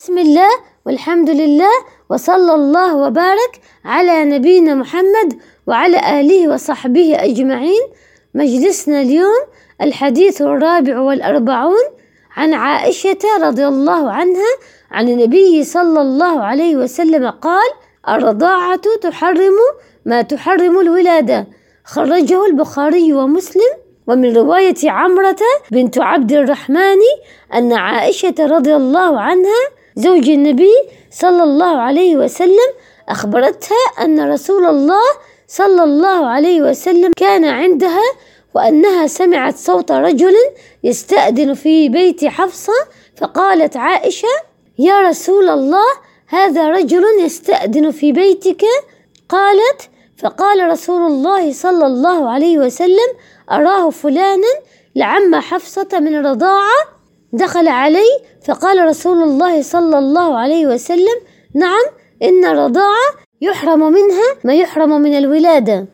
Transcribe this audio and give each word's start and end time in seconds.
بسم 0.00 0.18
الله 0.18 0.50
والحمد 0.86 1.30
لله 1.30 1.70
وصلى 2.10 2.54
الله 2.54 2.96
وبارك 2.96 3.60
على 3.84 4.24
نبينا 4.24 4.74
محمد 4.74 5.38
وعلى 5.66 6.20
آله 6.20 6.48
وصحبه 6.48 7.16
أجمعين. 7.24 7.82
مجلسنا 8.34 9.00
اليوم 9.00 9.42
الحديث 9.82 10.42
الرابع 10.42 11.00
والأربعون 11.00 11.84
عن 12.36 12.54
عائشة 12.54 13.18
رضي 13.42 13.66
الله 13.66 14.10
عنها 14.10 14.52
عن 14.90 15.08
النبي 15.08 15.64
صلى 15.64 16.00
الله 16.00 16.42
عليه 16.42 16.76
وسلم 16.76 17.30
قال 17.30 17.70
الرضاعة 18.08 18.82
تحرم 19.02 19.56
ما 20.04 20.22
تحرم 20.22 20.80
الولادة. 20.80 21.46
خرجه 21.84 22.46
البخاري 22.46 23.12
ومسلم 23.12 23.72
ومن 24.06 24.36
رواية 24.36 24.90
عمرة 24.90 25.42
بنت 25.70 25.98
عبد 25.98 26.32
الرحمن 26.32 27.00
أن 27.54 27.72
عائشة 27.72 28.34
رضي 28.40 28.76
الله 28.76 29.20
عنها 29.20 29.79
زوج 29.96 30.28
النبي 30.28 30.74
صلى 31.10 31.42
الله 31.42 31.80
عليه 31.80 32.16
وسلم 32.16 32.70
أخبرتها 33.08 33.76
أن 34.00 34.32
رسول 34.32 34.66
الله 34.66 35.02
صلى 35.48 35.84
الله 35.84 36.26
عليه 36.26 36.62
وسلم 36.62 37.12
كان 37.16 37.44
عندها 37.44 38.02
وأنها 38.54 39.06
سمعت 39.06 39.56
صوت 39.56 39.92
رجل 39.92 40.34
يستأذن 40.84 41.54
في 41.54 41.88
بيت 41.88 42.24
حفصة 42.24 42.72
فقالت 43.16 43.76
عائشة 43.76 44.28
يا 44.78 45.00
رسول 45.00 45.48
الله 45.48 45.86
هذا 46.26 46.68
رجل 46.68 47.04
يستأذن 47.20 47.90
في 47.90 48.12
بيتك؟ 48.12 48.62
قالت 49.28 49.90
فقال 50.18 50.68
رسول 50.68 51.02
الله 51.02 51.52
صلى 51.52 51.86
الله 51.86 52.30
عليه 52.30 52.58
وسلم 52.58 53.08
أراه 53.50 53.90
فلانا 53.90 54.52
لعم 54.96 55.34
حفصة 55.34 55.88
من 55.92 56.16
الرضاعة 56.16 56.99
دخل 57.32 57.68
علي 57.68 58.20
فقال 58.46 58.86
رسول 58.86 59.22
الله 59.22 59.62
صلى 59.62 59.98
الله 59.98 60.38
عليه 60.38 60.66
وسلم 60.66 61.18
نعم 61.54 61.84
إن 62.22 62.44
الرضاعة 62.44 63.06
يحرم 63.40 63.92
منها 63.92 64.36
ما 64.44 64.54
يحرم 64.54 64.90
من 64.90 65.18
الولادة. 65.18 65.86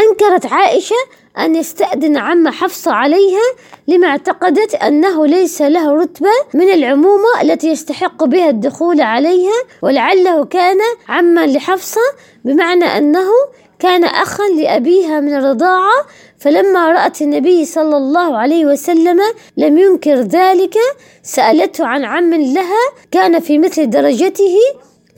أنكرت 0.00 0.52
عائشة 0.52 0.96
أن 1.38 1.56
يستأذن 1.56 2.16
عم 2.16 2.48
حفصة 2.48 2.92
عليها 2.92 3.42
لما 3.88 4.08
اعتقدت 4.08 4.74
أنه 4.74 5.26
ليس 5.26 5.62
له 5.62 5.94
رتبة 5.94 6.30
من 6.54 6.70
العمومة 6.70 7.40
التي 7.42 7.68
يستحق 7.68 8.24
بها 8.24 8.50
الدخول 8.50 9.00
عليها 9.00 9.54
ولعله 9.82 10.44
كان 10.44 10.78
عما 11.08 11.46
لحفصة 11.46 12.00
بمعنى 12.44 12.84
أنه 12.84 13.30
كان 13.78 14.04
أخا 14.04 14.48
لأبيها 14.48 15.20
من 15.20 15.34
الرضاعة 15.34 16.06
فلما 16.38 16.92
رأت 16.92 17.22
النبي 17.22 17.64
صلى 17.64 17.96
الله 17.96 18.38
عليه 18.38 18.66
وسلم 18.66 19.20
لم 19.56 19.78
ينكر 19.78 20.14
ذلك 20.14 20.74
سألته 21.22 21.86
عن 21.86 22.04
عم 22.04 22.34
لها 22.34 22.92
كان 23.10 23.40
في 23.40 23.58
مثل 23.58 23.90
درجته 23.90 24.56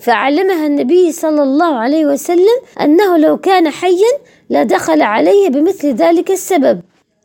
فعلمها 0.02 0.66
النبي 0.66 1.12
صلى 1.12 1.42
الله 1.42 1.78
عليه 1.78 2.06
وسلم 2.06 2.58
أنه 2.80 3.16
لو 3.16 3.36
كان 3.36 3.70
حيا 3.70 4.12
لدخل 4.50 5.02
عليه 5.02 5.48
بمثل 5.48 5.88
ذلك 5.88 6.30
السبب. 6.30 6.80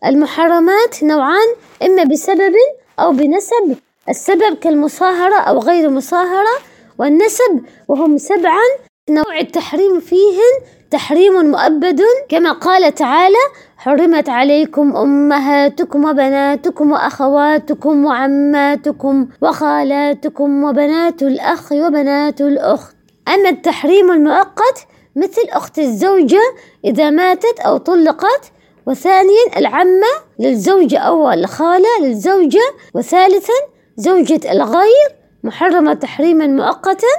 المحرمات 0.06 1.04
نوعان 1.04 1.48
إما 1.84 2.04
بسبب 2.04 2.54
أو 3.00 3.12
بنسب. 3.12 3.76
السبب 4.10 4.58
كالمصاهرة 4.62 5.36
أو 5.36 5.60
غير 5.60 5.90
مصاهرة 5.90 6.58
والنسب 7.00 7.62
وهم 7.88 8.18
سبعا. 8.18 8.68
نوع 9.10 9.40
التحريم 9.40 10.00
فيهن 10.00 10.54
تحريم 10.92 11.34
مؤبد 11.34 12.02
كما 12.30 12.52
قال 12.52 12.96
تعالى 12.96 13.44
حرمت 13.88 14.30
عليكم 14.30 14.96
أمهاتكم 14.96 16.06
وبناتكم 16.06 16.92
وأخواتكم 16.92 18.06
وعماتكم 18.06 19.28
وخالاتكم 19.42 20.64
وبنات 20.64 21.24
الأخ 21.24 21.72
وبنات 21.72 22.42
الأخت. 22.42 22.96
أما 23.28 23.50
التحريم 23.50 24.12
المؤقت 24.12 24.88
مثل 25.16 25.42
أخت 25.50 25.80
الزوجة 25.80 26.42
إذا 26.86 27.10
ماتت 27.10 27.60
أو 27.60 27.78
طلقت 27.78 28.52
وثانيا 28.86 29.58
العمة 29.58 30.14
للزوجة 30.40 30.98
أو 30.98 31.32
الخالة 31.32 31.90
للزوجة 32.02 32.74
وثالثا 32.94 33.60
زوجة 33.98 34.52
الغير 34.52 35.10
محرمة 35.44 35.94
تحريما 35.94 36.48
مؤقتا. 36.48 37.14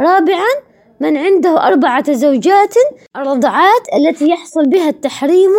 رابعا 0.00 0.67
من 1.00 1.16
عنده 1.16 1.66
أربعة 1.66 2.12
زوجات 2.12 2.74
الرضعات 3.16 3.82
التي 3.94 4.28
يحصل 4.28 4.66
بها 4.66 4.88
التحريم 4.88 5.50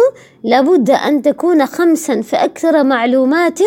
لابد 0.44 0.90
أن 0.90 1.22
تكون 1.22 1.66
خمسا 1.66 2.22
فأكثر 2.22 2.84
معلومات 2.84 3.60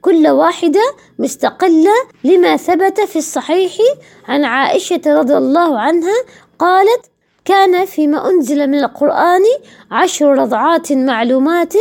كل 0.00 0.28
واحدة 0.28 0.80
مستقلة 1.18 1.92
لما 2.24 2.56
ثبت 2.56 3.00
في 3.00 3.16
الصحيح. 3.16 3.72
عن 4.28 4.44
عائشة 4.44 5.00
رضي 5.06 5.36
الله 5.36 5.78
عنها 5.78 6.14
قالت 6.58 7.06
كان 7.44 7.84
فيما 7.84 8.30
أنزل 8.30 8.66
من 8.66 8.78
القرآن 8.78 9.42
عشر 9.90 10.26
رضعات 10.26 10.92
معلومات 10.92 11.74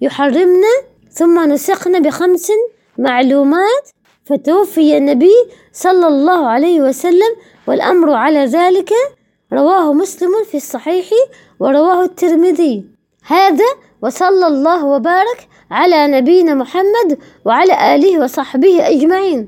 يحرمن 0.00 0.62
ثم 1.10 1.50
نسخن 1.52 2.02
بخمس 2.02 2.52
معلومات 2.98 3.88
فتوفي 4.26 4.96
النبي 4.96 5.36
صلى 5.72 6.06
الله 6.12 6.40
عليه 6.54 6.80
وسلم 6.80 7.32
والأمر 7.66 8.08
على 8.24 8.44
ذلك 8.44 8.90
رواه 9.52 9.92
مسلم 9.92 10.32
في 10.50 10.56
الصحيح 10.56 11.06
ورواه 11.60 12.04
الترمذي. 12.04 12.84
هذا 13.26 13.70
وصلى 14.02 14.46
الله 14.46 14.84
وبارك 14.84 15.40
على 15.70 16.06
نبينا 16.06 16.54
محمد 16.54 17.18
وعلى 17.44 17.94
آله 17.94 18.12
وصحبه 18.22 18.88
أجمعين. 18.88 19.40